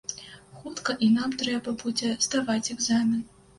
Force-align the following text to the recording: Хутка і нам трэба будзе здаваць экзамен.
Хутка 0.61 0.95
і 1.09 1.09
нам 1.17 1.37
трэба 1.43 1.75
будзе 1.83 2.11
здаваць 2.29 2.71
экзамен. 2.79 3.25